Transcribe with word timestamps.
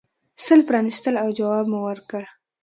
سل 0.45 0.59
پرانیستل 0.69 1.15
او 1.23 1.29
جواب 1.39 1.65
مو 1.71 1.79
ورکړ. 1.85 2.23